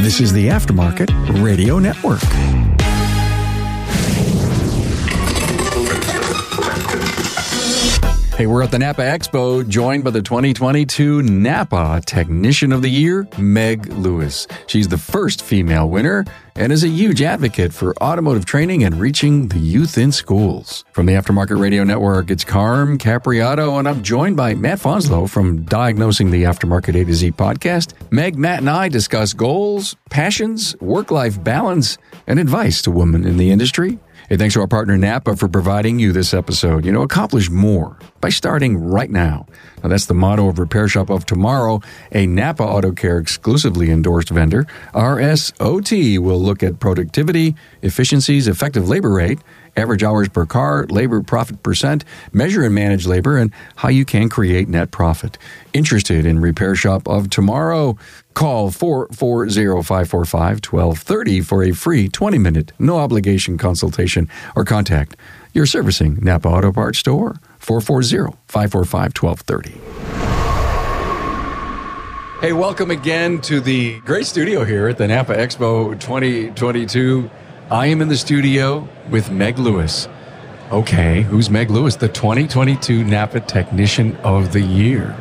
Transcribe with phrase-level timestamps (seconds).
[0.00, 1.10] This is the Aftermarket
[1.42, 2.87] Radio Network.
[8.38, 13.26] Hey, we're at the Napa Expo, joined by the 2022 Napa Technician of the Year,
[13.36, 14.46] Meg Lewis.
[14.68, 16.24] She's the first female winner
[16.54, 20.84] and is a huge advocate for automotive training and reaching the youth in schools.
[20.92, 25.64] From the Aftermarket Radio Network, it's Carm Capriotto, and I'm joined by Matt Fanslow from
[25.64, 27.94] Diagnosing the Aftermarket A to Z podcast.
[28.12, 31.98] Meg, Matt, and I discuss goals, passions, work life balance,
[32.28, 33.98] and advice to women in the industry.
[34.28, 36.84] Hey, thanks to our partner Napa for providing you this episode.
[36.84, 39.46] You know, accomplish more by starting right now.
[39.82, 41.80] Now, that's the motto of Repair Shop of Tomorrow,
[42.12, 44.66] a Napa Auto Care exclusively endorsed vendor.
[44.92, 49.38] RSOT will look at productivity, efficiencies, effective labor rate,
[49.78, 54.28] average hours per car, labor profit percent, measure and manage labor, and how you can
[54.28, 55.38] create net profit.
[55.72, 57.96] Interested in Repair Shop of Tomorrow?
[58.34, 65.16] Call 440-545-1230 for a free 20-minute, no-obligation consultation or contact
[65.52, 69.80] your servicing Napa Auto Parts store 440-545-1230.
[72.40, 77.28] Hey, welcome again to the great studio here at the Napa Expo 2022.
[77.70, 80.08] I am in the studio with Meg Lewis.
[80.70, 81.96] Okay, who's Meg Lewis?
[81.96, 85.16] The 2022 Napa Technician of the Year.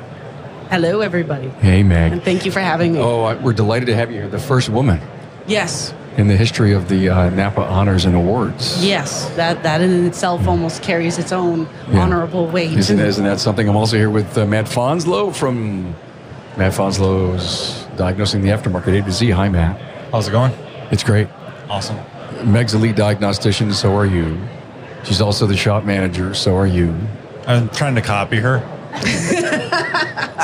[0.70, 1.50] Hello, everybody.
[1.62, 2.12] Hey, Meg.
[2.14, 3.00] And thank you for having me.
[3.00, 4.28] Oh, I- we're delighted to have you here.
[4.30, 5.00] The first woman
[5.46, 8.84] Yes, in the history of the uh, Napa Honors and Awards.
[8.84, 9.30] yes.
[9.36, 12.00] That that in itself almost carries its own Yeah.
[12.02, 12.78] honorable weight.
[12.78, 13.68] Isn't, isn't that something?
[13.70, 15.94] I'm also here with uh, Matt Fanslow from
[16.58, 19.30] Matt Fanslow's Diagnosing the Aftermarket A to Z.
[19.32, 19.80] Hi, Matt.
[20.12, 20.52] How's it going?
[20.92, 21.28] It's great.
[21.70, 21.98] Awesome.
[22.46, 24.38] Meg's elite diagnostician, so are you.
[25.04, 26.96] She's also the shop manager, so are you.
[27.46, 28.60] I'm trying to copy her.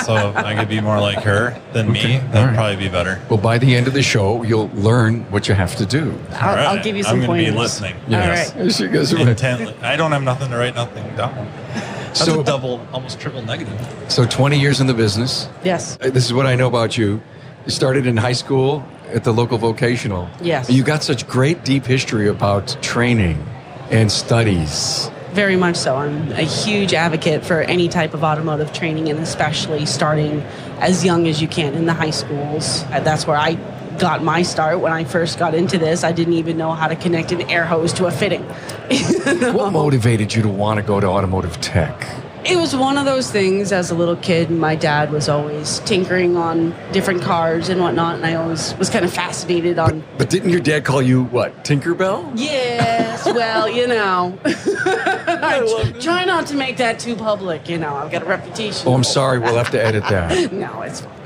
[0.06, 2.08] so if I could be more like her than Okay.
[2.08, 2.56] me, that'd right.
[2.56, 3.22] probably be better.
[3.30, 6.18] Well, by the end of the show, you'll learn what you have to do.
[6.32, 6.66] I'll, All right.
[6.68, 7.96] I'll give you some I'm gonna be listening.
[8.08, 8.54] Yes.
[8.54, 8.72] All right.
[8.74, 9.76] She goes, Intently.
[9.82, 11.34] I don't have nothing to write nothing down.
[11.74, 13.80] That's So- a double, almost triple negative.
[14.08, 15.50] So, 20 years in the business.
[15.64, 15.98] Yes.
[16.02, 17.22] Uh, This is what I know about you.
[17.66, 20.30] You started in high school at the local vocational.
[20.42, 20.70] Yes.
[20.70, 23.44] You got such great deep history about training
[23.92, 25.10] and studies.
[25.32, 25.96] Very much so.
[25.96, 30.42] I'm a huge advocate for any type of automotive training, and especially starting
[30.80, 32.84] as young as you can in the high schools.
[32.92, 33.56] Uh, That's where I
[33.98, 36.04] got my start when I first got into this.
[36.04, 38.44] I didn't even know how to connect an air hose to a fitting.
[39.54, 42.08] What motivated you to want to go to automotive tech?
[42.46, 44.52] It was one of those things as a little kid.
[44.52, 49.06] My dad was always tinkering on different cars and whatnot, and I always was kind
[49.06, 50.04] of fascinated on.
[50.18, 51.64] But didn't your dad call you what?
[51.64, 52.34] Tinkerbell?
[52.36, 54.38] Yes, well, you know.
[54.46, 57.96] I try not to make that too public, you know.
[57.96, 58.90] I've got a reputation.
[58.90, 59.40] Oh, I'm sorry.
[59.40, 60.52] We'll have to edit that.
[60.64, 61.18] No, it's fine.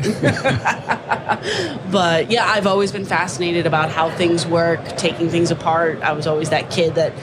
[1.92, 6.00] but yeah, I've always been fascinated about how things work, taking things apart.
[6.02, 7.14] I was always that kid that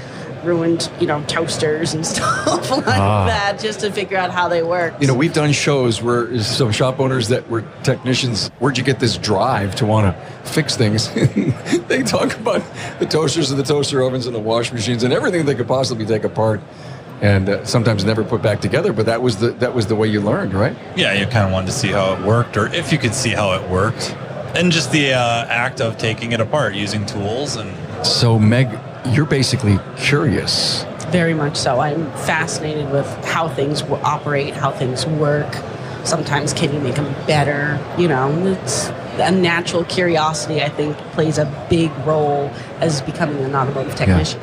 [0.45, 3.27] ruined, you know, toasters and stuff like Ah.
[3.27, 4.95] that just to figure out how they work.
[5.01, 9.01] You know, we've done shows where some shop owners that were technicians, where'd you get
[9.01, 11.09] this drive to want to fix things?
[11.89, 12.63] they talk about
[12.99, 16.05] the toasters and the toaster ovens and the wash machines and everything they could possibly
[16.07, 16.61] take apart
[17.23, 18.93] and uh, sometimes never put back together.
[18.93, 20.77] But that was the that was the way you learned, right?
[20.97, 23.31] Yeah, you kind of wanted to see how it worked, or if you could see
[23.31, 24.15] how it worked.
[24.57, 27.73] And just the uh, act of taking it apart, using tools and
[28.07, 28.69] So, Meg,
[29.07, 30.85] you're basically curious.
[31.09, 31.81] Very much so.
[31.81, 35.55] I'm fascinated with how things operate, how things work.
[36.05, 37.79] Sometimes can you make them better?
[38.01, 38.89] You know, it's
[39.19, 40.63] a natural curiosity.
[40.63, 42.51] I think plays a big role
[42.81, 44.41] as becoming an automotive technician.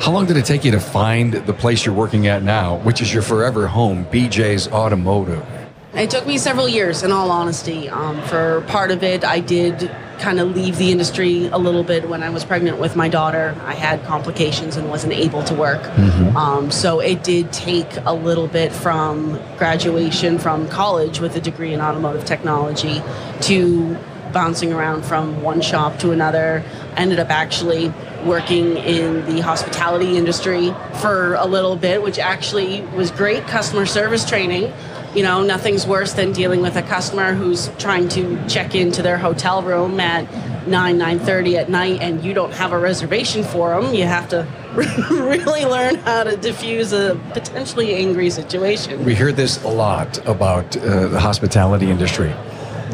[0.00, 3.00] How long did it take you to find the place you're working at now, which
[3.00, 5.46] is your forever home, BJ's Automotive?
[5.94, 7.88] It took me several years, in all honesty.
[7.88, 12.08] Um, for part of it, I did kind of leave the industry a little bit
[12.08, 13.56] when I was pregnant with my daughter.
[13.64, 15.82] I had complications and wasn't able to work.
[16.36, 21.72] Um, so it did take a little bit from graduation from college with a degree
[21.72, 23.02] in automotive technology
[23.42, 23.96] to
[24.32, 26.64] bouncing around from one shop to another.
[26.96, 27.92] Ended up actually
[28.24, 34.24] working in the hospitality industry for a little bit, which actually was great customer service
[34.28, 34.72] training.
[35.14, 39.18] You know, nothing's worse than dealing with a customer who's trying to check into their
[39.18, 40.26] hotel room at
[40.66, 43.92] 9, 9.30 at night and you don't have a reservation for them.
[43.94, 44.46] You have to
[45.10, 49.04] really learn how to diffuse a potentially angry situation.
[49.04, 52.34] We hear this a lot about uh, the hospitality industry.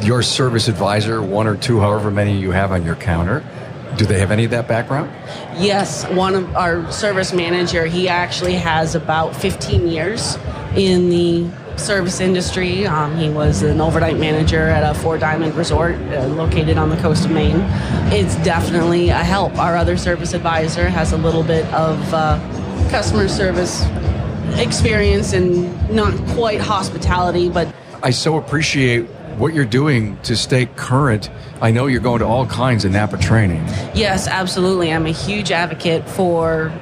[0.02, 3.44] Your service advisor, one or two, however many you have on your counter,
[3.96, 5.10] do they have any of that background?
[5.56, 10.36] Yes, one of our service manager, he actually has about 15 years
[10.76, 12.86] in the service industry.
[12.86, 16.96] Um, he was an overnight manager at a Four Diamond Resort uh, located on the
[16.96, 17.60] coast of Maine.
[18.12, 19.56] It's definitely a help.
[19.58, 22.38] Our other service advisor has a little bit of uh,
[22.90, 23.84] customer service
[24.56, 27.72] experience and not quite hospitality, but
[28.02, 29.06] I so appreciate
[29.38, 31.30] what you're doing to stay current.
[31.60, 33.64] I know you're going to all kinds of Napa training.
[33.94, 34.92] Yes, absolutely.
[34.92, 36.72] I'm a huge advocate for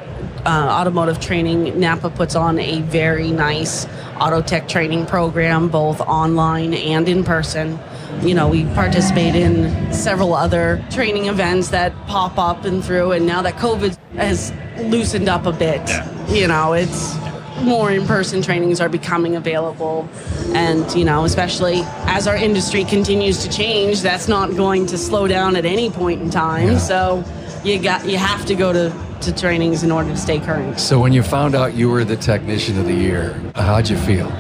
[0.47, 1.79] uh, automotive training.
[1.79, 3.87] Napa puts on a very nice
[4.21, 7.79] auto tech training program, both online and in person.
[8.23, 13.27] You know, we participate in several other training events that pop up and through, and
[13.27, 16.09] now that COVID has loosened up a bit, Yeah.
[16.29, 17.17] you know, it's
[17.63, 20.07] more in-person trainings are becoming available
[20.55, 25.27] and you know especially as our industry continues to change that's not going to slow
[25.27, 26.79] down at any point in time Yeah.
[26.79, 27.25] so
[27.65, 28.93] you got you have to go to,
[29.23, 30.79] to trainings in order to stay current.
[30.79, 34.33] So when you found out you were the technician of the year, how'd you feel?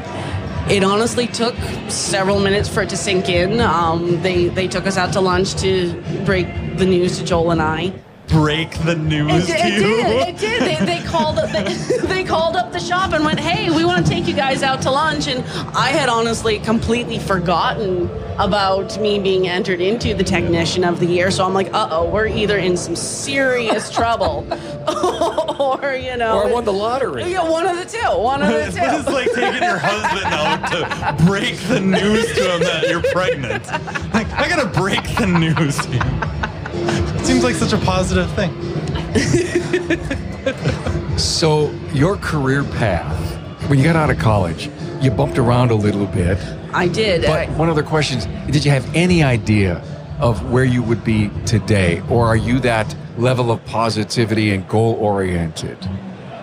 [0.69, 1.55] it honestly took
[1.89, 3.61] several minutes for it to sink in.
[3.61, 5.93] Um, they they took us out to lunch to
[6.25, 7.91] break the news to joel and i
[8.29, 9.81] Break the news It, to it you.
[9.81, 10.29] did.
[10.29, 10.63] It did.
[10.63, 11.51] They, they called up.
[11.51, 11.73] They,
[12.07, 14.83] they called up the shop and went, "Hey, we want to take you guys out
[14.83, 15.45] to lunch." And
[15.77, 21.31] I had honestly completely forgotten about me being entered into the technician of the year.
[21.31, 24.45] So I'm like, "Uh oh, we're either in some serious trouble,
[25.61, 27.31] or you know, Or I won the lottery.
[27.31, 27.99] Yeah, one of the two.
[28.19, 28.75] One of the It's
[29.07, 29.13] two.
[29.13, 33.67] like taking your husband out to break the news to him that you're pregnant.
[34.13, 36.01] Like, I gotta break the news to you.
[37.27, 38.53] Seems like such a positive thing.
[41.19, 43.19] So your career path,
[43.69, 44.71] when you got out of college,
[45.01, 46.39] you bumped around a little bit.
[46.73, 47.23] I did.
[47.23, 49.83] But I- one other question is, did you have any idea
[50.21, 52.03] of where you would be today?
[52.09, 55.79] Or are you that level of positivity and goal oriented?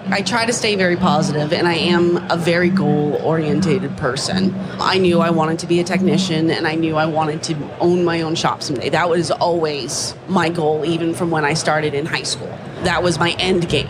[0.08, 4.54] I try to stay very positive, and I am a very goal orientated person.
[4.80, 8.04] I knew I wanted to be a technician, and I knew I wanted to own
[8.04, 8.90] my own shop someday.
[8.90, 12.56] That was always my goal, even from when I started in high school.
[12.84, 13.90] That was my end game.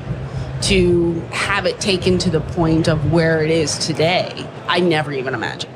[0.64, 5.34] To have it taken to the point of where it is today, I never even
[5.34, 5.73] imagined.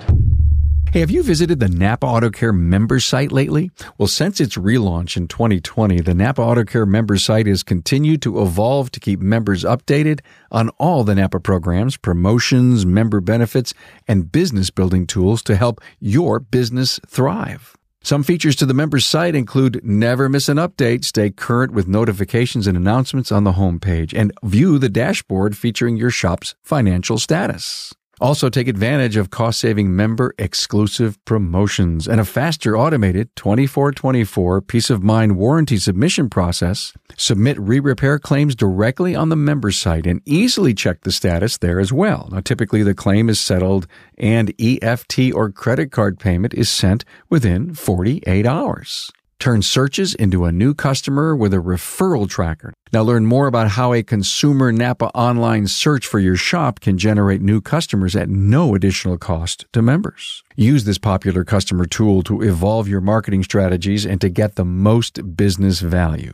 [0.98, 3.70] Hey, have you visited the Napa Auto Care member site lately?
[4.00, 8.42] Well, since its relaunch in 2020, the Napa Auto Care member site has continued to
[8.42, 10.22] evolve to keep members updated
[10.52, 13.76] on all the Napa programs, promotions, member benefits,
[14.08, 17.76] and business building tools to help your business thrive.
[18.02, 22.66] Some features to the member site include never miss an update, stay current with notifications
[22.66, 27.94] and announcements on the homepage, and view the dashboard featuring your shop's financial status.
[28.20, 34.90] Also, take advantage of cost saving member exclusive promotions and a faster automated 2424 peace
[34.90, 36.94] of mind warranty submission process.
[37.16, 41.80] Submit re repair claims directly on the member site and easily check the status there
[41.80, 42.30] as well.
[42.32, 43.86] Now, typically the claim is settled
[44.18, 49.12] and EFT or credit card payment is sent within 48 hours.
[49.40, 52.74] Turn searches into a new customer with a referral tracker.
[52.92, 57.42] Now learn more about how a consumer Napa online search for your shop can generate
[57.42, 60.44] new customers at no additional cost to members.
[60.56, 65.38] Use this popular customer tool to evolve your marketing strategies and to get the most
[65.38, 66.34] business value.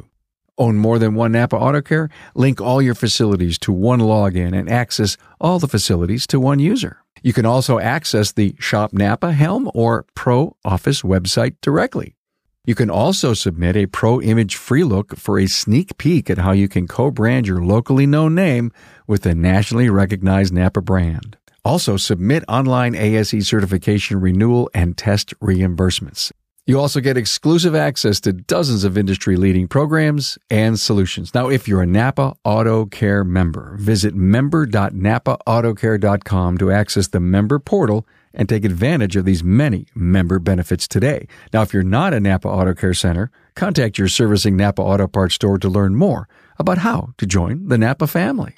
[0.57, 2.09] Own more than one Napa Auto Care?
[2.35, 6.99] Link all your facilities to one login and access all the facilities to one user.
[7.21, 12.15] You can also access the Shop Napa Helm or Pro Office website directly.
[12.65, 16.53] You can also submit a pro image free look for a sneak peek at how
[16.53, 18.71] you can co-brand your locally known name
[19.05, 21.35] with the nationally recognized Napa brand.
[21.65, 26.31] Also submit online ASE certification renewal and test reimbursements.
[26.65, 31.33] You also get exclusive access to dozens of industry leading programs and solutions.
[31.33, 38.07] Now, if you're a Napa Auto Care member, visit member.napaautocare.com to access the member portal
[38.33, 41.27] and take advantage of these many member benefits today.
[41.53, 45.35] Now, if you're not a Napa Auto Care Center, contact your servicing Napa Auto Parts
[45.35, 48.53] store to learn more about how to join the Napa family.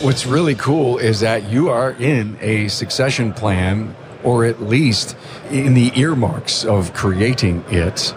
[0.00, 5.16] What's really cool is that you are in a succession plan, or at least
[5.50, 8.14] in the earmarks of creating it,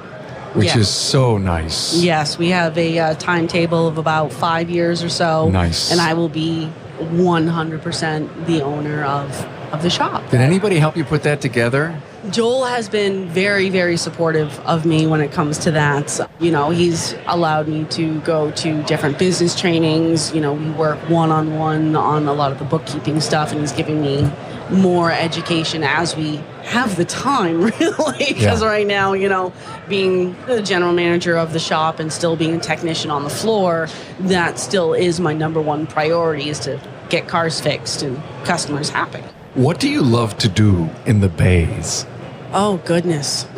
[0.53, 0.75] which Yes.
[0.77, 1.96] is so nice.
[2.01, 5.50] Yes, we have a uh, timetable of about five years or so.
[5.50, 5.91] Nice.
[5.91, 6.69] And I will be
[7.00, 9.29] 100% the owner of,
[9.71, 10.29] of the shop.
[10.31, 12.00] Did anybody help you put that together?
[12.29, 16.19] Joel has been very, very supportive of me when it comes to that.
[16.39, 20.33] You know, he's allowed me to go to different business trainings.
[20.33, 23.62] You know, we work one on one on a lot of the bookkeeping stuff, and
[23.62, 24.29] he's giving me
[24.69, 28.17] more education as we have the time, really.
[28.33, 28.67] Because Yeah.
[28.67, 29.53] right now, you know,
[29.88, 33.88] being the general manager of the shop and still being a technician on the floor,
[34.21, 39.24] that still is my number one priority is to get cars fixed and customers happy.
[39.57, 42.05] What do you love to do in the bays?
[42.53, 43.47] Oh, goodness.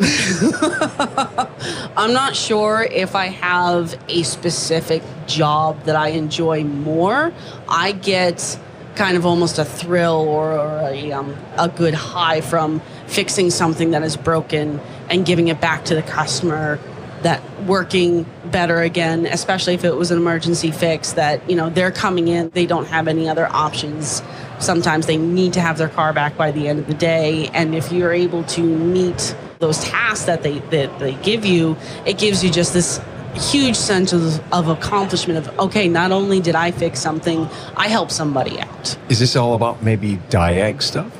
[1.94, 7.34] I'm not sure if I have a specific job that I enjoy more.
[7.68, 8.58] I get
[8.94, 10.54] kind of almost a thrill or,
[10.88, 14.80] a, um, a good high from fixing something that is broken
[15.10, 16.78] and giving it back to the customer
[17.20, 21.90] that working better again especially if it was an emergency fix that you know they're
[21.90, 24.22] coming in they don't have any other options
[24.60, 27.74] sometimes they need to have their car back by the end of the day and
[27.74, 31.76] if you're able to meet those tasks that they that they give you
[32.06, 33.00] it gives you just this
[33.34, 38.12] huge sense of, of accomplishment of okay not only did i fix something i helped
[38.12, 41.16] somebody out Is this all about maybe diag stuff?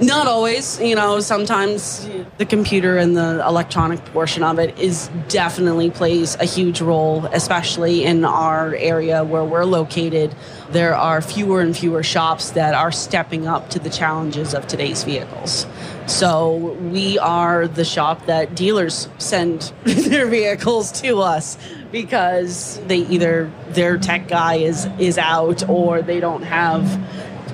[0.00, 5.90] Not always you know sometimes the computer and the electronic portion of it is definitely
[5.90, 10.34] plays a huge role especially in our area where we're located.
[10.70, 15.02] There are fewer and fewer shops that are stepping up to the challenges of today's
[15.04, 15.66] vehicles.
[16.06, 16.54] So
[16.92, 21.58] we are the shop that dealers send their vehicles to us
[21.92, 26.84] because they either their tech guy is is out or they don't have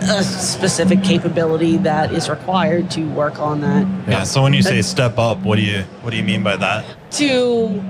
[0.08, 4.24] a specific capability that is required to work on that Yeah.
[4.24, 6.84] So when you say step up, what do you what do you mean by that?
[7.12, 7.82] to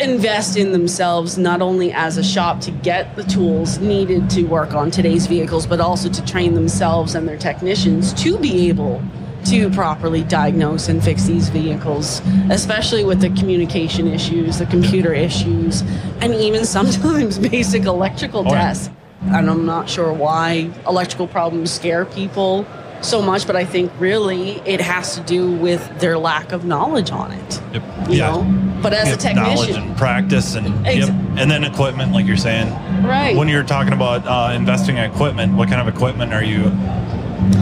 [0.00, 4.72] invest in themselves not only as a shop to get the tools needed to work
[4.72, 9.02] on today's vehicles but also to train themselves and their technicians to be able
[9.44, 15.82] to properly diagnose and fix these vehicles especially with the communication issues the computer issues
[16.22, 18.88] and even sometimes basic electrical Oh, tests
[19.22, 22.66] and i'm not sure why electrical problems scare people
[23.02, 27.10] so much but i think really it has to do with their lack of knowledge
[27.10, 27.82] on it Yep.
[28.10, 31.14] you know but as a Yep, knowledge and practice and Ex- yep.
[31.36, 32.72] and then equipment, like you're saying.
[33.04, 33.36] Right.
[33.36, 36.62] When you're talking about uh, investing in equipment, what kind of equipment are you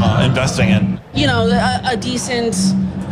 [0.01, 1.01] uh, investing in?
[1.15, 2.55] you know a, a decent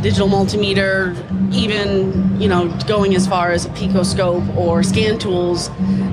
[0.02, 1.14] digital multimeter
[1.54, 5.68] even you know going as far as a PicoScope or scan tools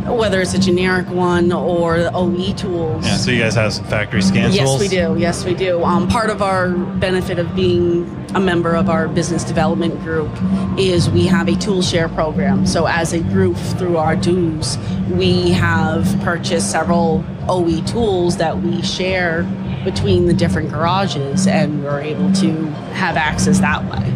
[0.06, 3.18] whether it's a generic one or oe tools Yeah.
[3.18, 4.80] So you guys have some factory scan Yes, tools.
[4.82, 5.16] we do.
[5.18, 5.84] Yes, we do.
[5.84, 10.30] Um, part of our benefit of being a member of our business development group
[10.78, 12.66] is we have a tool share program.
[12.66, 14.78] So, as a group, through our dues,
[15.12, 19.44] we have purchased several OE tools that we share
[19.84, 24.10] between the different garages, and we're able to have access that way.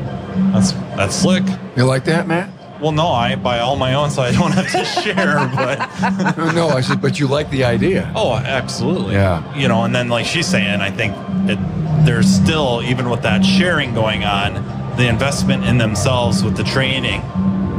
[0.52, 1.44] That's that's slick.
[1.76, 2.50] You like that, Matt?
[2.80, 5.36] Well, no, I buy all my own, so I don't have to share.
[5.56, 8.12] But no, I said, but you like the idea.
[8.16, 9.16] oh, absolutely.
[9.16, 9.56] Yeah.
[9.56, 11.16] You know, and then like she's saying, I think
[11.50, 11.58] it,
[12.06, 14.54] there's still even with that sharing going on,
[14.98, 17.22] the investment in themselves with the training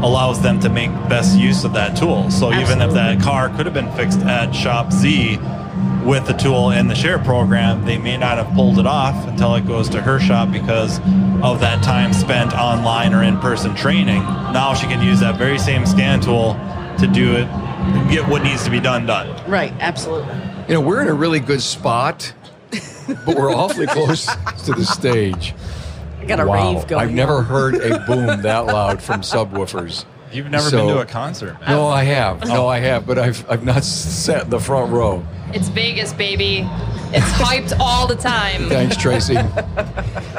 [0.03, 2.31] allows them to make best use of that tool.
[2.31, 5.39] So even if that car could have been fixed at Shop Z
[6.09, 9.55] with the tool in the share program, they may not have pulled it off until
[9.57, 10.99] it goes to her shop because
[11.43, 14.23] of that time spent online or in person training.
[14.23, 16.55] Now she can use that very same scan tool
[16.99, 17.45] to do it,
[18.11, 19.29] get what needs to be done done.
[19.51, 20.35] Right, absolutely.
[20.67, 22.33] You know, we're in a really good spot,
[23.27, 24.27] but we're awfully close
[24.65, 25.55] to the stage.
[26.21, 26.75] I got a wow.
[26.75, 27.03] rave going.
[27.03, 30.07] I've never heard a boom that loud from subwoofers.
[30.33, 31.71] You've never So- been to a concert, man.
[31.71, 32.47] No, I have.
[32.47, 35.25] No, I have, but I've I've not sat in the front row.
[35.53, 36.69] It's Vegas, baby.
[37.11, 38.69] It's hyped all the time.
[38.69, 39.35] Thanks, Tracy.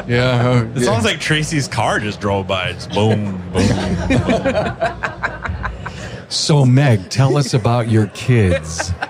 [0.08, 0.50] Yeah.
[0.50, 0.84] uh, It yeah.
[0.86, 2.70] sounds like Tracy's car just drove by.
[2.70, 3.70] It's boom, boom.
[6.32, 8.92] So, Meg, tell us about your kids.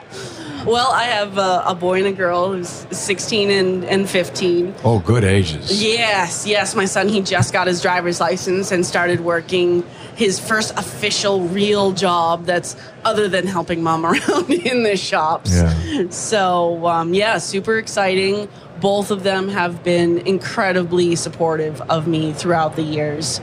[0.70, 4.76] Well, I have a, a boy and a girl who's 16 and, and 15.
[4.84, 5.84] Oh, good ages.
[5.84, 6.76] Yes, yes.
[6.76, 9.84] My son, he just got his driver's license and started working
[10.16, 15.52] his first official real job that's other than helping mom around in the shops.
[15.56, 16.10] Yeah.
[16.12, 18.48] So, um, yeah, super exciting.
[18.80, 23.42] Both of them have been incredibly supportive of me throughout the years.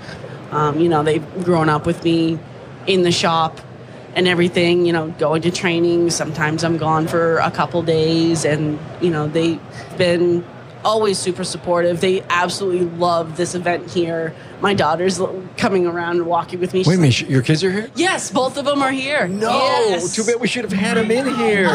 [0.52, 2.38] Um, you know, they've grown up with me
[2.86, 3.60] in the shop
[4.16, 6.10] and everything, you know, going to training.
[6.10, 9.60] Sometimes I'm gone for a couple days, and, you know, they've
[9.96, 10.44] been
[10.84, 12.00] always super supportive.
[12.00, 14.34] They absolutely love this event here.
[14.60, 15.20] My daughter's
[15.56, 16.80] coming around and walking with me.
[16.80, 17.90] Wait She's a minute, like, your kids are here?
[17.94, 19.28] yes, both of them are here.
[19.28, 19.50] No,
[19.88, 20.14] Yes.
[20.14, 21.68] too bad we should have had them in here.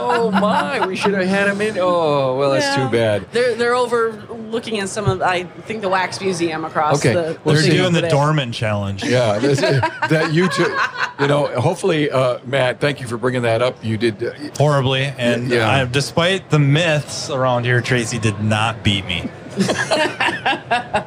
[0.00, 1.76] oh my, we should have had them in.
[1.78, 2.84] Oh, well, that's Yeah.
[2.86, 3.26] too bad.
[3.32, 4.12] They're they're over
[4.50, 7.12] looking at some of I think the wax museum across Okay.
[7.12, 7.38] the.
[7.44, 8.08] Well, They're see- street doing the over.
[8.08, 9.04] Dorman challenge.
[9.04, 9.82] Yeah, that's it.
[10.08, 10.74] that you two,
[11.20, 13.76] you know, hopefully, uh, Matt, thank you for bringing that up.
[13.84, 14.22] You did.
[14.22, 15.70] Uh, Horribly, and Yeah.
[15.70, 19.28] I, despite the myths around here, Tracy did not beat me.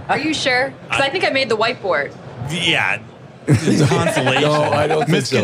[0.10, 0.74] Are you sure?
[0.84, 2.14] Because I think I made the whiteboard.
[2.50, 3.02] Yeah,
[3.46, 4.42] consolation.
[4.52, 5.38] No, I don't think so.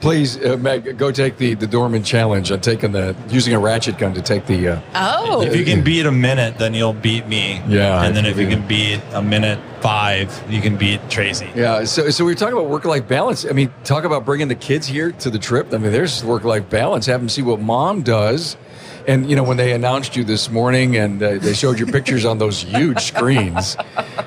[0.00, 3.98] Please, uh, Meg, go take the the Dorman challenge on taking the using a ratchet
[3.98, 4.68] gun to take the.
[4.68, 7.60] Uh, Oh, If you can beat a minute, then you'll beat me.
[7.66, 11.48] Yeah, And then if you can beat a minute five, you can beat Tracy.
[11.54, 13.44] yeah, so so we are talking about work life balance.
[13.46, 15.72] I mean, talk about bringing the kids here to the trip.
[15.74, 17.06] I mean, there's work life balance.
[17.06, 18.56] Have them see what mom does.
[19.06, 22.24] And you know when they announced you this morning and uh, they showed your pictures
[22.24, 23.76] on those huge screens.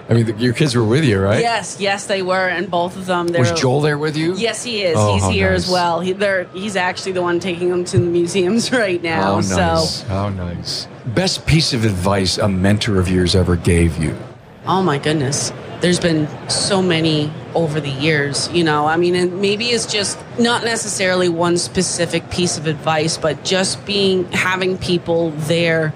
[0.09, 1.39] I mean, the, your kids were with you, right?
[1.41, 3.27] yes, yes, they were, and both of them.
[3.27, 4.35] Was Joel there with you?
[4.35, 4.95] Yes, he is.
[4.97, 5.65] Oh, he's here nice.
[5.65, 5.99] as well.
[5.99, 9.21] He, they're, he's actually the one taking them to the museums right now.
[9.21, 9.99] How nice.
[9.99, 10.87] So, How nice.
[11.07, 14.17] Best piece of advice a mentor of yours ever gave you?
[14.65, 18.49] oh my goodness, there's been so many over the years.
[18.51, 23.17] You know, I mean, and maybe it's just not necessarily one specific piece of advice,
[23.17, 25.93] but just being having people there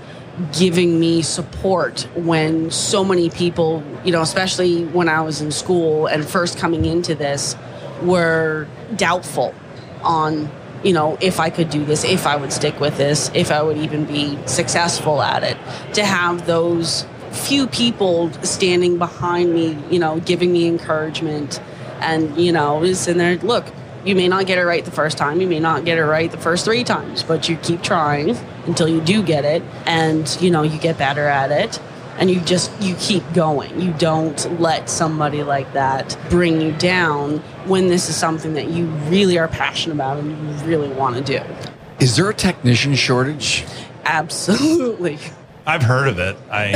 [0.52, 6.08] giving me support when so many people, you know, especially when I was in school
[6.08, 7.56] and first coming into this,
[8.02, 9.54] were doubtful
[10.02, 10.50] on,
[10.84, 13.62] you know, if I could do this, if I would stick with this, if I
[13.62, 15.58] would even be successful at it.
[15.94, 21.62] To have those few people standing behind me, you know, giving me encouragement.
[22.00, 23.66] And, you know, is in there, look,
[24.06, 26.30] you may not get it right the first time, you may not get it right
[26.30, 29.64] the first three times, but you keep trying until you do get it.
[29.86, 31.80] And, you know, you get better at it.
[32.18, 33.82] And you just you keep going.
[33.82, 38.86] You don't let somebody like that bring you down when this is something that you
[39.10, 41.44] really are passionate about and you really want to do.
[42.00, 43.66] Is there a technician shortage?
[44.06, 45.20] absolutely
[45.66, 46.36] I've heard of it.
[46.52, 46.74] I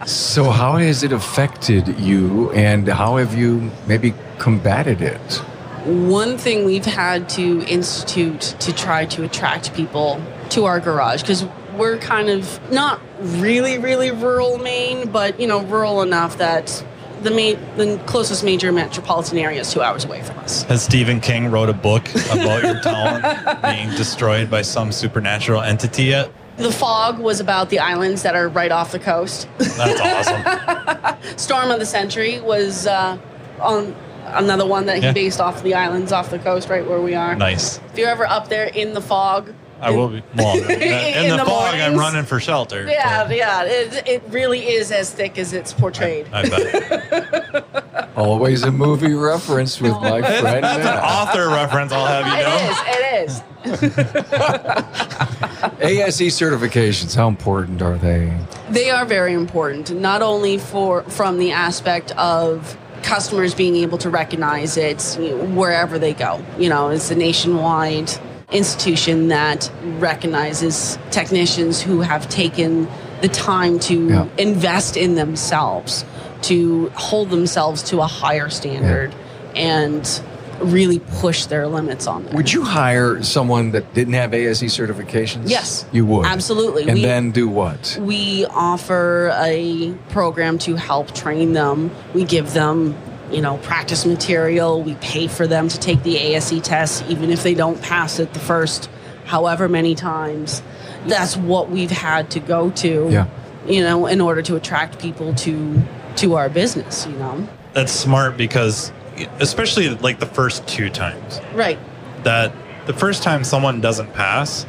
[0.06, 5.42] So, how has it affected you, and how have you maybe combated it?
[5.84, 11.44] one thing we've had to institute to try to attract people to our garage because
[11.76, 16.84] we're kind of not really really rural maine but you know rural enough that
[17.22, 21.20] the main the closest major metropolitan area is two hours away from us has Stephen
[21.20, 23.20] King wrote a book about your town
[23.62, 26.30] being destroyed by some supernatural entity yet?
[26.56, 31.16] the fog was about the islands that are right off the coast That's awesome.
[31.38, 33.18] Storm of the Century was uh,
[33.60, 33.94] on
[34.26, 35.12] another one that he Yeah.
[35.12, 37.34] based off the islands off the coast, right where we are.
[37.34, 37.78] nice.
[37.92, 40.22] If you're ever up there in the fog, I will be.
[40.36, 42.86] Well, in, In the, the fog, I'm running for shelter.
[42.86, 46.28] Yeah, so yeah, it, it really is as thick as it's portrayed.
[46.32, 48.12] I bet.
[48.16, 50.64] Always a movie reference with my friend.
[50.64, 51.92] That's an author reference.
[51.92, 52.58] I'll have you know.
[52.86, 53.42] It is.
[53.64, 54.00] It is.
[55.80, 58.36] ASE certifications, how important are they?
[58.70, 64.10] They are very important, not only for from the aspect of customers being able to
[64.10, 65.02] recognize it
[65.54, 66.42] wherever they go.
[66.58, 68.10] You know, it's a nationwide
[68.52, 72.88] institution that recognizes technicians who have taken
[73.20, 74.24] the time to Yeah.
[74.38, 76.04] invest in themselves,
[76.42, 79.14] to hold themselves to a higher standard,
[79.54, 80.08] and
[80.60, 82.34] really push their limits on them.
[82.36, 85.44] Would you hire someone that didn't have ASE certifications?
[85.46, 85.86] Yes.
[85.90, 86.26] You would?
[86.26, 86.82] Absolutely.
[86.82, 87.96] And We- then do what?
[88.00, 91.90] we offer a program to help train them.
[92.14, 92.94] We give them,
[93.30, 94.82] you know, practice material.
[94.82, 98.32] We pay for them to take the ASE test, even if they don't pass it
[98.34, 98.90] the first
[99.26, 100.62] however many times.
[101.06, 103.26] That's what we've had to go to, Yeah.
[103.66, 105.82] you know, in order to attract people to
[106.16, 107.46] to our business, you know.
[107.72, 108.92] That's smart because,
[109.38, 111.78] especially like the first two times, Right.
[112.24, 112.52] that
[112.86, 114.66] the first time someone doesn't pass,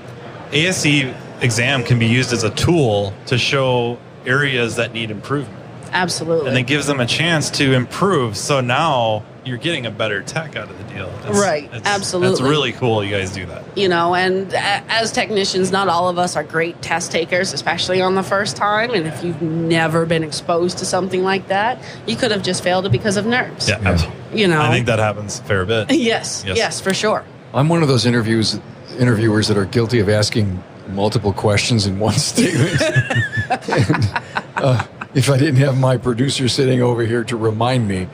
[0.54, 1.08] ASE
[1.42, 5.58] exam can be used as a tool to show areas that need improvement.
[5.92, 6.50] Absolutely.
[6.50, 8.38] And it gives them a chance to improve.
[8.38, 11.08] So now you're getting a better tech out of the deal.
[11.08, 12.34] It's- Right, It's, absolutely.
[12.34, 13.64] It's really cool you guys do that.
[13.76, 18.14] you know and as technicians not all of us are great test takers especially on
[18.16, 22.30] the first time and if you've never been exposed to something like that you could
[22.32, 23.80] have just failed it because of nerves Yeah.
[23.84, 24.40] absolutely.
[24.42, 25.90] you know I think that happens a fair bit.
[25.92, 26.58] yes, Yes.
[26.58, 27.24] yes for sure
[27.54, 28.60] I'm one of those interviews
[29.00, 32.80] interviewers that are guilty of asking multiple questions in one statement.
[33.70, 34.22] and,
[34.58, 38.06] uh, if I didn't have my producer sitting over here to remind me,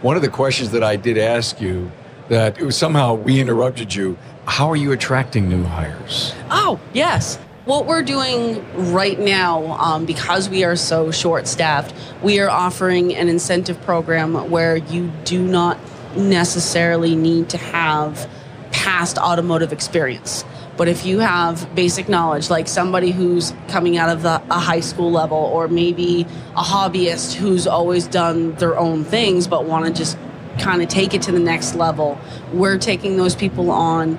[0.00, 1.90] one of the questions that I did ask you
[2.28, 4.16] that somehow we interrupted you.
[4.46, 6.34] How are you attracting new hires?
[6.50, 7.36] Oh, yes.
[7.64, 13.14] What we're doing right now, um, because we are so short staffed, we are offering
[13.14, 15.78] an incentive program where you do not
[16.16, 18.30] necessarily need to have
[18.70, 20.44] past automotive experience.
[20.76, 24.80] But if you have basic knowledge, like somebody who's coming out of the, a high
[24.80, 29.92] school level, or maybe a hobbyist who's always done their own things but want to
[29.92, 30.18] just
[30.58, 32.18] kind of take it to the next level,
[32.52, 34.18] we're taking those people on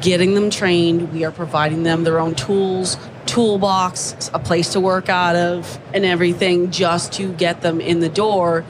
[0.00, 1.12] getting them trained.
[1.12, 6.04] We are providing them their own tools, toolbox, a place to work out of, and
[6.04, 8.64] everything just to get them in the door.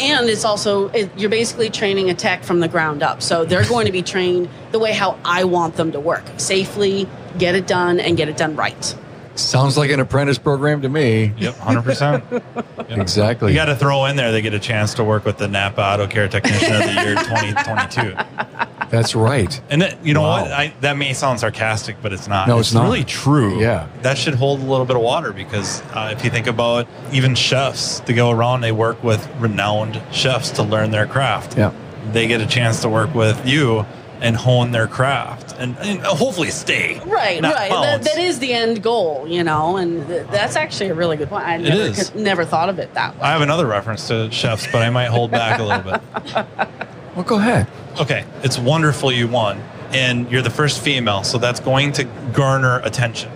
[0.00, 3.22] And it's also, it, you're basically training a tech from the ground up.
[3.22, 7.06] So they're going to be trained the way how I want them to work safely,
[7.38, 8.96] get it done, and get it done right.
[9.34, 11.32] Sounds like an apprentice program to me.
[11.38, 12.24] Yep, hundred percent.
[12.90, 13.52] Exactly.
[13.52, 14.32] You got to throw in there.
[14.32, 17.14] They get a chance to work with the Napa Auto Care Technician of the Year
[17.14, 18.66] 2022.
[18.90, 19.60] That's right.
[19.70, 20.42] And it, you know Wow.
[20.42, 20.52] what?
[20.52, 22.48] I, that may sound sarcastic, but it's not.
[22.48, 22.82] No, it's not.
[22.84, 23.60] really true.
[23.60, 23.86] Yeah.
[24.02, 27.34] that should hold a little bit of water because uh, if you think about even
[27.34, 31.56] chefs, to go around, they work with renowned chefs to learn their craft.
[31.56, 31.72] Yeah.
[32.12, 33.86] they get a chance to work with you
[34.22, 37.00] and hone their craft and, and hopefully stay.
[37.06, 37.70] Right, not right.
[37.70, 41.28] That, that is the end goal, you know, and th- that's actually a really good
[41.30, 41.46] point.
[41.46, 42.10] I never, is.
[42.10, 43.22] could- never thought of it that way.
[43.22, 46.46] I have another reference to chefs, but I might hold back a little bit.
[47.20, 47.66] Well, go ahead.
[48.00, 52.78] Okay, it's wonderful you won, and you're the first female, so that's going to garner
[52.78, 53.30] attention.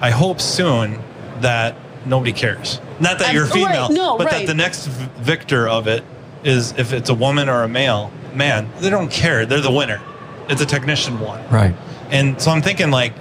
[0.00, 1.00] I hope soon
[1.40, 2.80] that nobody cares.
[3.00, 4.38] Not that I'm- you're right, female, no, but right.
[4.38, 6.04] that the next v- victor of it
[6.44, 8.12] is if it's a woman or a male.
[8.32, 9.44] Man, they don't care.
[9.44, 10.00] They're the winner.
[10.48, 11.40] It's a technician one.
[11.50, 11.74] Right.
[12.12, 13.12] And so I'm thinking like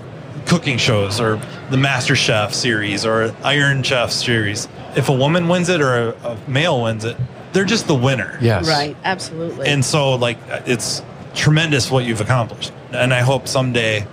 [0.46, 1.42] cooking shows or
[1.72, 4.68] the Master Chef series or Iron Chef series.
[4.96, 7.18] If a woman wins it or a, a male wins it,
[7.56, 8.38] they're just the winner.
[8.42, 8.68] Yes.
[8.68, 9.68] Right, absolutely.
[9.68, 10.38] And so, like,
[10.68, 11.02] it's
[11.34, 12.74] tremendous what you've accomplished.
[12.92, 14.06] And I hope someday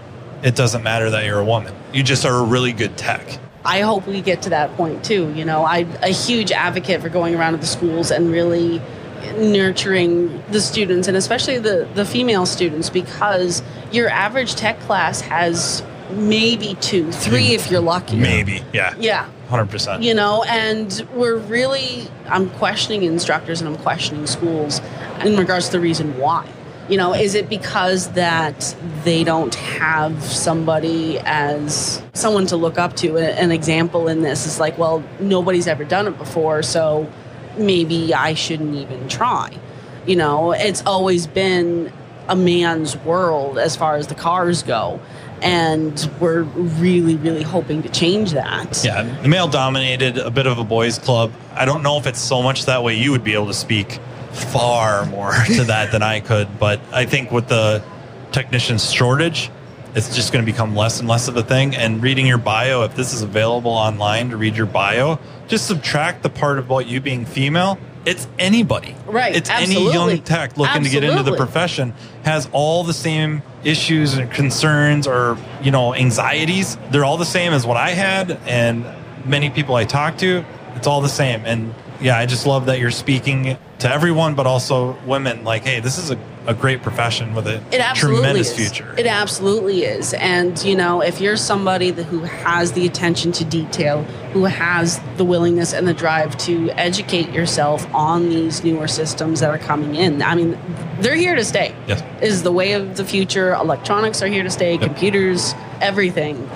[0.45, 1.75] it doesn't matter that you're a woman.
[1.93, 3.41] You just are a really good tech.
[3.65, 5.33] I hope we get to that point too.
[5.35, 8.81] You know, I'm a huge advocate for going around to the schools and really
[9.37, 15.83] nurturing the students and especially the, the female students because your average tech class has
[16.13, 18.17] maybe two, three if you're lucky.
[18.17, 18.63] Maybe.
[18.73, 18.95] Yeah.
[18.99, 19.29] Yeah.
[19.49, 20.03] 100%.
[20.03, 24.81] you know and we're really i'm questioning instructors and i'm questioning schools
[25.25, 26.49] in regards to the reason why
[26.89, 32.97] you know is it because that they don't have somebody as someone to look up
[32.97, 37.07] to an example in this is like well nobody's ever done it before so
[37.59, 39.55] maybe i shouldn't even try
[40.07, 41.93] you know it's always been
[42.29, 44.99] a man's world as far as the cars go
[45.43, 49.03] and we're really really hoping to change that Yeah.
[49.23, 51.33] The male dominated, a bit of a boys' club.
[51.55, 52.95] I don't know if it's so much that way.
[52.95, 53.99] You would be able to speak
[54.33, 56.59] far more to that than I could.
[56.59, 57.83] But I think with the
[58.33, 59.51] technicians shortage,
[59.95, 61.77] it's just going to become less and less of a thing.
[61.77, 66.23] And reading your bio, if this is available online to read your bio, just subtract
[66.23, 67.79] the part about you being female.
[68.05, 68.97] It's anybody.
[69.07, 73.43] Right, It's any young tech looking to get into the profession has all the same
[73.65, 76.77] issues and concerns or, you know, anxieties.
[76.91, 78.85] They're all the same as what I had and
[79.25, 80.45] many people I talk to.
[80.75, 81.45] It's all the same.
[81.45, 85.81] And yeah, I just love that you're speaking to everyone, but also women like, hey,
[85.81, 88.57] this is a, a great profession with a It absolutely tremendous is.
[88.57, 88.95] future.
[88.99, 90.13] It absolutely is.
[90.15, 95.25] And, you know, if you're somebody who has the attention to detail, who has the
[95.25, 100.23] willingness and the drive to educate yourself on these newer systems that are coming in,
[100.23, 100.59] I mean,
[101.01, 101.75] they're here to stay.
[101.87, 102.03] Yes.
[102.23, 103.55] Is the way of the future.
[103.55, 106.49] Electronics are here to stay, computers, everything.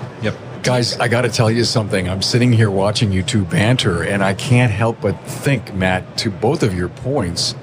[0.67, 2.09] Guys, I got to tell you something.
[2.09, 6.29] I'm sitting here watching you two banter, and I can't help but think, Matt, to
[6.29, 7.55] both of your points,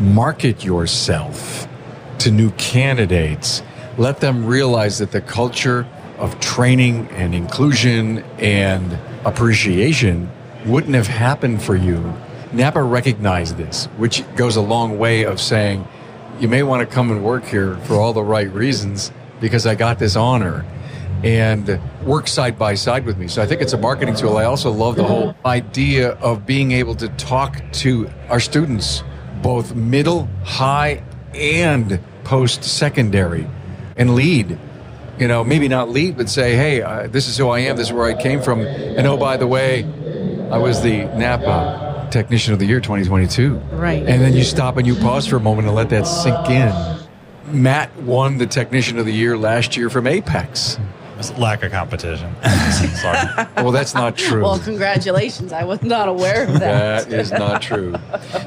[0.00, 1.68] market yourself
[2.18, 3.62] to new candidates.
[3.96, 5.86] Let them realize that the culture
[6.18, 10.28] of training and inclusion and appreciation
[10.66, 12.12] wouldn't have happened for you.
[12.52, 15.86] Napa recognized this, which goes a long way of saying,
[16.40, 19.76] you may want to come and work here for all the right reasons because I
[19.76, 20.66] got this honor
[21.24, 23.28] and work side by side with me.
[23.28, 24.36] So I think it's a marketing tool.
[24.36, 29.02] I also love the whole idea of being able to talk to our students,
[29.42, 31.02] both middle, high,
[31.34, 33.46] and post secondary,
[33.96, 34.58] and lead.
[35.18, 37.88] You know, maybe not lead, but say, hey, uh, this is who I am, this
[37.88, 38.60] is where I came from.
[38.60, 39.82] And oh, by the way,
[40.52, 43.56] I was the Napa Technician of the Year 2022.
[43.72, 44.06] Right.
[44.06, 46.72] And then you stop and you pause for a moment and let that sink in.
[47.52, 50.78] Matt won the Technician of the Year last year from Apex.
[51.18, 52.32] It's lack of competition.
[52.94, 53.18] Sorry.
[53.56, 54.42] Well, that's not true.
[54.42, 55.52] Well, congratulations.
[55.52, 57.08] I was not aware of that.
[57.08, 57.94] that is not true.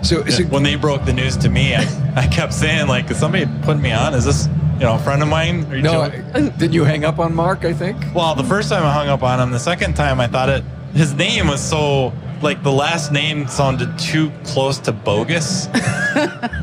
[0.04, 3.18] So, so when they broke the news to me, I, I kept saying, like, is
[3.20, 4.14] somebody putting me on?
[4.14, 5.66] Is this, you know, a friend of mine?
[5.66, 6.50] Are you no, joking?
[6.58, 7.66] did you hang up on Mark?
[7.66, 7.98] I think.
[8.16, 10.64] Well, the first time I hung up on him, the second time I thought it,
[10.94, 15.68] his name was so, like, the last name sounded too close to bogus.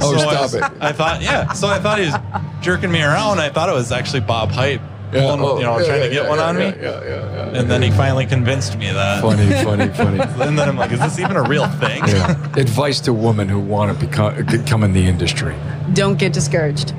[0.01, 0.63] Oh, So I stop was- it.
[0.81, 1.53] I thought, yeah.
[1.55, 2.15] So I thought he was
[2.61, 3.39] jerking me around.
[3.41, 6.23] I thought it was actually Bob Hype, pulling- oh, you know, yeah, trying to get
[6.25, 6.77] yeah, one on yeah, me.
[6.83, 7.59] Yeah, yeah, yeah.
[7.61, 9.23] And then he finally convinced me that.
[9.23, 10.21] Funny, funny, funny.
[10.49, 12.03] And then I'm like, is this even a real thing?
[12.07, 12.33] Yeah.
[12.57, 15.55] Advice to women who want to become come in the industry.
[15.93, 16.95] Don't get discouraged.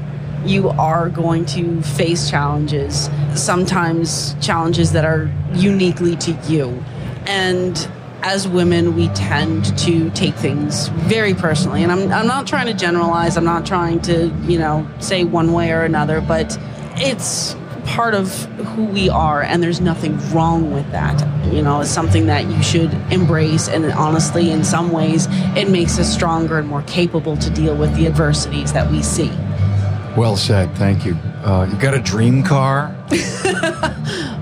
[0.45, 6.81] you are going to face challenges, sometimes challenges that are uniquely to you.
[7.27, 7.75] And
[8.23, 11.83] as women, we tend to take things very personally.
[11.83, 15.51] And I'm, I'm not trying to generalize, I'm not trying to, you know, say one
[15.51, 16.57] way or another, but
[16.95, 21.19] it's part of who we are, and there's nothing wrong with that.
[21.53, 25.97] You know, it's something that you should embrace, and honestly, in some ways, it makes
[25.99, 29.31] us stronger and more capable to deal with the adversities that we see.
[30.17, 30.75] Well said.
[30.75, 31.15] Thank you.
[31.43, 32.87] Uh, you got a dream car?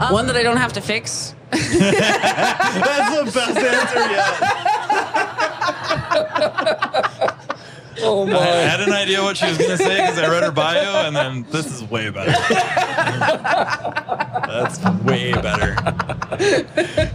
[0.10, 1.36] One that I don't have to fix.
[1.52, 4.00] That's the best answer
[7.19, 7.34] yet.
[8.01, 8.38] Oh my!
[8.38, 11.07] I had an idea what she was going to say because I read her bio,
[11.07, 12.31] and then this is way better.
[14.47, 15.75] That's way better.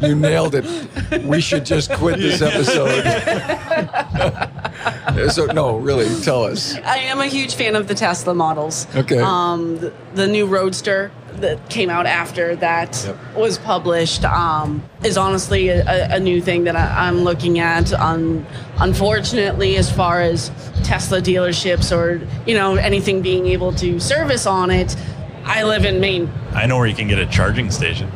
[0.06, 1.22] You nailed it.
[1.24, 3.02] We should just quit this episode.
[5.30, 6.74] so no, really, tell us.
[6.76, 8.86] I am a huge fan of the Tesla models.
[8.94, 9.18] Okay.
[9.18, 13.36] Um, the, the new Roadster that came out after that Yep.
[13.36, 17.92] was published um, is honestly a, a new thing that I, I'm looking at.
[17.94, 18.46] Um,
[18.78, 20.50] unfortunately, as far as
[20.84, 24.94] Tesla dealerships or you know anything being able to service on it,
[25.44, 26.30] I live in Maine.
[26.52, 28.10] I know where you can get a charging station.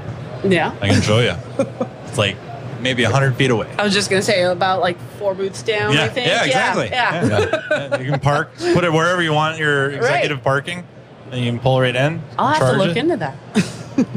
[0.45, 0.77] Yeah.
[0.81, 1.35] I can show you.
[2.07, 2.37] It's like
[2.81, 3.69] maybe 100 feet away.
[3.79, 5.93] I was just gonna say about like four booths down.
[5.93, 6.29] Yeah, I think.
[6.29, 6.89] yeah, exactly.
[6.89, 7.27] Yeah.
[7.27, 7.89] Yeah.
[7.91, 10.85] Yeah, you can park, put it wherever you want your executive parking,
[11.31, 12.23] and you can pull right in.
[12.39, 13.37] I'll have to look it, into that.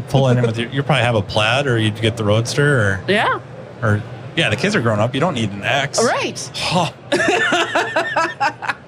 [0.09, 0.69] Pull in with your.
[0.69, 3.39] You probably have a plaid, or you'd get the roadster, or yeah.
[3.81, 4.03] or
[4.39, 4.49] yeah.
[4.49, 5.13] The kids are grown up.
[5.13, 5.99] You don't need an X.
[5.99, 6.51] All right.
[6.55, 6.91] Huh.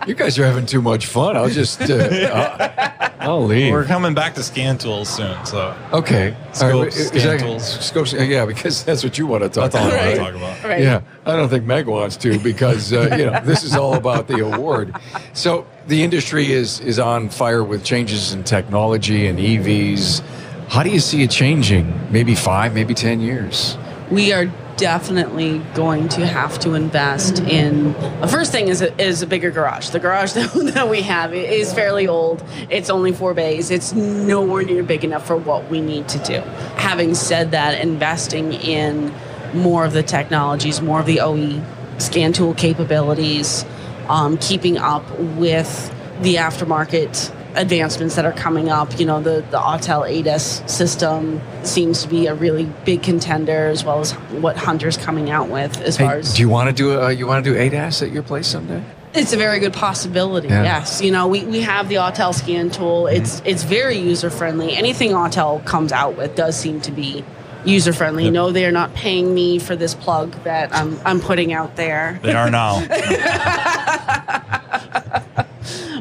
[0.07, 1.37] You guys are having too much fun.
[1.37, 1.93] I'll just, uh,
[3.21, 3.71] I'll, I'll leave.
[3.71, 6.35] We're coming back to scan tools soon, so Okay.
[6.53, 7.85] Scopes, All right, is scan that- tools.
[7.85, 10.17] Scopes, yeah, because that's what you want to talk that's all I about.
[10.23, 10.69] want to talk about.
[10.69, 10.81] Right.
[10.81, 14.27] Yeah, I don't think Meg wants to because uh, you know this is all about
[14.27, 14.95] the award.
[15.33, 20.21] So the industry is is on fire with changes in technology and EVs.
[20.69, 22.11] How do you see it changing?
[22.11, 23.77] Maybe five, maybe ten years.
[24.09, 24.45] we are
[24.81, 29.51] definitely going to have to invest in the first thing is a, is a bigger
[29.51, 29.89] garage.
[29.89, 32.43] The garage that, that we have is fairly old.
[32.67, 33.69] It's only four bays.
[33.69, 36.39] It's nowhere near big enough for what we need to do.
[36.77, 39.13] Having said that investing in
[39.53, 41.61] more of the technologies more of the oe
[41.97, 43.65] scan tool capabilities
[44.07, 48.99] um, keeping up with the aftermarket advancements that are coming up.
[48.99, 53.83] You know, the, the Autel ADAS system seems to be a really big contender, as
[53.83, 56.33] well as what Hunter's coming out with as far as.
[56.33, 58.47] do you want to do a, uh, you want to do ADAS at your place
[58.47, 58.83] someday?
[59.13, 60.47] it's a very good possibility.
[60.47, 60.63] Yeah.
[60.63, 63.03] Yes, you know, we, we have the Autel scan tool.
[63.03, 63.21] Mm-hmm.
[63.21, 64.73] It's it's very user friendly.
[64.73, 67.25] Anything Autel comes out with does seem to be
[67.65, 68.29] user friendly.
[68.29, 72.19] No, they are not paying me for this plug that I'm I'm putting out there.
[72.23, 72.79] They are now.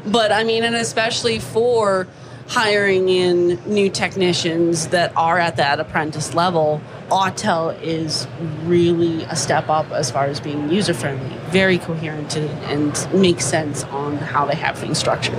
[0.07, 2.07] But I mean, and especially for
[2.51, 8.27] hiring in new technicians that are at that apprentice level, Autel is
[8.65, 13.45] really a step up as far as being user friendly, very coherent and, and makes
[13.45, 15.39] sense on how they have things structured.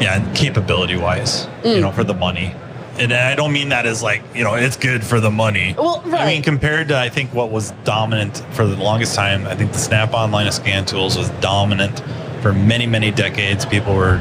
[0.00, 1.80] yeah, and capability wise, you mm.
[1.80, 2.54] know, for the money.
[2.98, 5.74] And I don't mean that as like, you know, it's good for the money.
[5.78, 9.54] Well, I mean, compared to, I think, what was dominant for the longest time, I
[9.54, 12.02] think the Snap On line of scan tools was dominant
[12.40, 13.64] for many, many decades.
[13.66, 14.20] People were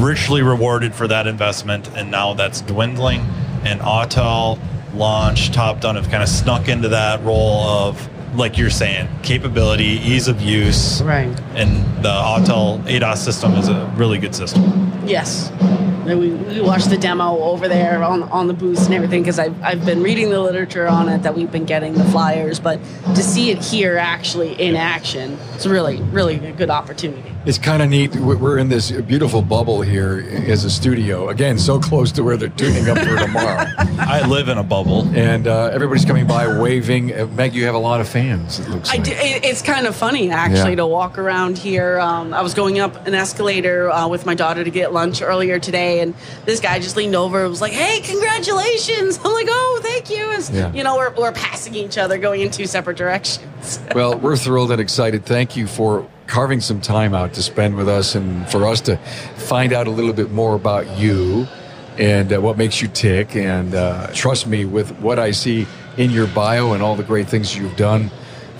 [0.00, 3.20] richly rewarded for that investment, and now that's dwindling.
[3.64, 4.58] And Autel,
[4.94, 10.28] Launch, Topdon have kind of snuck into that role of, like you're saying, capability, ease
[10.28, 11.02] of use.
[11.02, 11.28] Right.
[11.54, 14.92] And the Autel ADAS system is a really good system.
[15.06, 15.50] Yes.
[16.06, 19.38] And We, we watched the demo over there on, on the booths and everything because
[19.38, 22.80] I've, I've been reading the literature on it that we've been getting the flyers, but
[23.14, 27.32] to see it here actually in action, it's really, really a good opportunity.
[27.46, 28.14] It's kind of neat.
[28.16, 31.28] We- We're in this beautiful bubble here as a studio.
[31.28, 33.64] Again, so close to where they're tuning up for tomorrow.
[33.98, 35.06] I live in a bubble.
[35.14, 37.14] and uh, everybody's coming by waving.
[37.18, 38.58] Uh, Meg, you have a lot of fans.
[38.60, 39.04] It looks I like.
[39.04, 40.76] do, it, it's kind of funny actually Yeah.
[40.76, 41.98] to walk around here.
[42.00, 45.58] Um, I was going up an escalator uh, with my daughter to get lunch earlier
[45.58, 46.14] today, and
[46.46, 50.30] this guy just leaned over and was like, "Hey, congratulations!" I'm like, "Oh, thank you."
[50.32, 50.72] It's, Yeah.
[50.72, 53.80] You know, we're, we're passing each other, going in two separate directions.
[53.94, 55.26] Well, we're thrilled and excited.
[55.26, 58.96] Thank you for carving some time out to spend with us and for us to
[59.36, 61.46] find out a little bit more about you
[61.98, 63.34] and uh, what makes you tick.
[63.34, 67.28] And uh, trust me, with what I see in your bio and all the great
[67.28, 68.10] things you've done,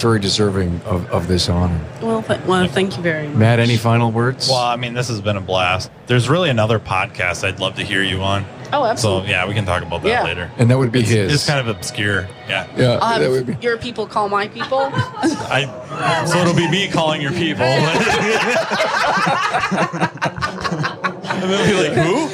[0.00, 1.80] very deserving of, of this honor.
[2.02, 3.36] Well, th- well, thank you very much.
[3.36, 4.48] Matt, any final words?
[4.48, 5.90] Well, I mean, this has been a blast.
[6.06, 8.44] There's really another podcast I'd love to hear you on.
[8.72, 9.30] Oh, So absolutely.
[9.30, 10.22] yeah, we can talk about that Yeah.
[10.24, 10.50] later.
[10.58, 11.32] and that would be his.
[11.34, 12.28] It's kind of obscure.
[12.48, 12.66] Yeah.
[12.76, 13.56] yeah, I'll that would be.
[13.60, 14.78] your people call my people.
[14.92, 16.24] I.
[16.26, 17.66] So it'll be me calling your people.
[21.42, 22.28] And they'll be like, who?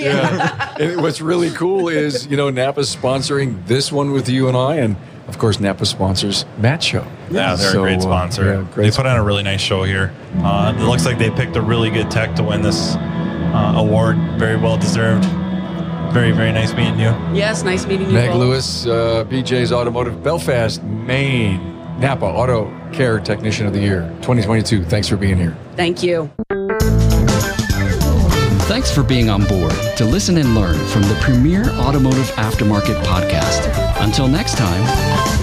[0.00, 0.74] yeah.
[0.78, 4.76] And what's really cool is, you know, Napa's sponsoring this one with you and I,
[4.76, 4.96] and
[5.28, 7.06] of course, Napa sponsors Matt Show.
[7.30, 8.44] Yeah, they're So, a great uh, sponsor.
[8.44, 10.12] yeah, great they put on a really nice show here.
[10.38, 14.16] Uh, it looks like they picked a really good tech to win this uh, award.
[14.38, 15.24] Very well deserved.
[16.12, 17.12] Very, very nice meeting you.
[17.32, 18.12] Yes, nice meeting you.
[18.14, 18.38] Meg both.
[18.40, 21.72] Lewis, uh, BJ's Automotive, Belfast, Maine.
[21.98, 24.84] Napa Auto Care Technician of the Year 2022.
[24.84, 25.56] Thanks for being here.
[25.76, 26.28] Thank you.
[28.66, 33.93] Thanks for being on board to listen and learn from the premier automotive aftermarket podcast.
[34.04, 35.33] Until next time,